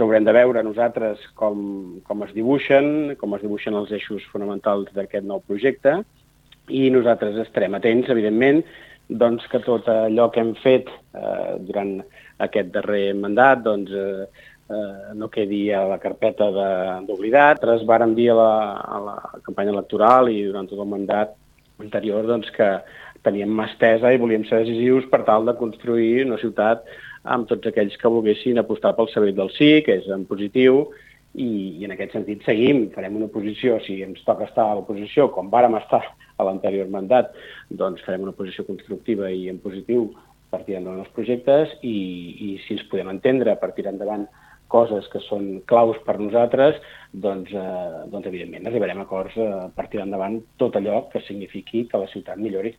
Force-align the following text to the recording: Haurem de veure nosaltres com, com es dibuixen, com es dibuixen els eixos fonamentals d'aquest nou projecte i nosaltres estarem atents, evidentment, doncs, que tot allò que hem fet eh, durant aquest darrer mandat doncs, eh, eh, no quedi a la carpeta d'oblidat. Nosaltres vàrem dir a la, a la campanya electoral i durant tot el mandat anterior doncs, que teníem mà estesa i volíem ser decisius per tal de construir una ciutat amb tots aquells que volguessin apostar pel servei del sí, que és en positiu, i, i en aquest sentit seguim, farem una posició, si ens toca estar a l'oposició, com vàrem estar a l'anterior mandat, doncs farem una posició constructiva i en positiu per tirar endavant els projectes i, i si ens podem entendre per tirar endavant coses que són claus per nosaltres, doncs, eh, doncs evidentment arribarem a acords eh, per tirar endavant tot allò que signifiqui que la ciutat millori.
Haurem 0.00 0.24
de 0.24 0.32
veure 0.34 0.62
nosaltres 0.64 1.22
com, 1.38 2.00
com 2.06 2.24
es 2.26 2.32
dibuixen, 2.36 3.14
com 3.20 3.36
es 3.36 3.42
dibuixen 3.44 3.76
els 3.78 3.92
eixos 3.96 4.24
fonamentals 4.32 4.90
d'aquest 4.96 5.26
nou 5.28 5.42
projecte 5.46 6.00
i 6.70 6.88
nosaltres 6.94 7.38
estarem 7.42 7.74
atents, 7.76 8.10
evidentment, 8.12 8.62
doncs, 9.10 9.46
que 9.50 9.60
tot 9.64 9.88
allò 9.90 10.28
que 10.30 10.42
hem 10.42 10.54
fet 10.62 10.88
eh, 10.90 11.56
durant 11.66 11.98
aquest 12.46 12.70
darrer 12.74 13.10
mandat 13.18 13.64
doncs, 13.66 13.90
eh, 13.90 14.46
eh, 14.70 15.12
no 15.18 15.28
quedi 15.32 15.64
a 15.74 15.82
la 15.90 15.98
carpeta 16.02 16.48
d'oblidat. 16.54 17.58
Nosaltres 17.58 17.86
vàrem 17.90 18.14
dir 18.14 18.30
a 18.32 18.38
la, 18.38 18.54
a 18.80 19.02
la 19.08 19.18
campanya 19.42 19.74
electoral 19.74 20.30
i 20.30 20.44
durant 20.46 20.70
tot 20.70 20.80
el 20.80 20.90
mandat 20.94 21.34
anterior 21.82 22.28
doncs, 22.28 22.52
que 22.54 22.70
teníem 23.26 23.52
mà 23.52 23.66
estesa 23.68 24.12
i 24.12 24.20
volíem 24.20 24.46
ser 24.48 24.62
decisius 24.62 25.04
per 25.10 25.24
tal 25.26 25.44
de 25.48 25.56
construir 25.58 26.24
una 26.24 26.38
ciutat 26.40 26.86
amb 27.24 27.48
tots 27.48 27.68
aquells 27.68 27.96
que 28.00 28.12
volguessin 28.12 28.58
apostar 28.58 28.94
pel 28.96 29.10
servei 29.12 29.34
del 29.36 29.52
sí, 29.56 29.80
que 29.86 29.98
és 30.00 30.08
en 30.12 30.24
positiu, 30.28 30.86
i, 31.34 31.78
i 31.78 31.86
en 31.86 31.94
aquest 31.94 32.16
sentit 32.16 32.42
seguim, 32.46 32.88
farem 32.94 33.18
una 33.20 33.28
posició, 33.30 33.78
si 33.84 34.00
ens 34.02 34.24
toca 34.26 34.48
estar 34.48 34.66
a 34.66 34.74
l'oposició, 34.78 35.28
com 35.34 35.50
vàrem 35.52 35.76
estar 35.78 36.02
a 36.40 36.46
l'anterior 36.46 36.88
mandat, 36.90 37.34
doncs 37.70 38.02
farem 38.06 38.24
una 38.26 38.36
posició 38.36 38.64
constructiva 38.66 39.30
i 39.30 39.48
en 39.52 39.60
positiu 39.62 40.08
per 40.50 40.64
tirar 40.66 40.80
endavant 40.80 41.04
els 41.04 41.14
projectes 41.14 41.76
i, 41.86 41.96
i 42.46 42.48
si 42.64 42.74
ens 42.74 42.86
podem 42.90 43.12
entendre 43.12 43.54
per 43.60 43.70
tirar 43.76 43.92
endavant 43.94 44.26
coses 44.70 45.06
que 45.10 45.20
són 45.26 45.60
claus 45.70 45.98
per 46.06 46.16
nosaltres, 46.18 46.78
doncs, 47.12 47.50
eh, 47.50 48.06
doncs 48.10 48.28
evidentment 48.30 48.68
arribarem 48.70 49.02
a 49.02 49.06
acords 49.06 49.36
eh, 49.38 49.50
per 49.74 49.88
tirar 49.90 50.06
endavant 50.06 50.38
tot 50.62 50.78
allò 50.78 51.04
que 51.10 51.22
signifiqui 51.26 51.86
que 51.90 51.98
la 51.98 52.10
ciutat 52.12 52.38
millori. 52.38 52.76